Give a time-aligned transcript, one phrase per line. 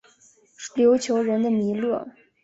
[0.75, 2.07] 琉球人的弥勒。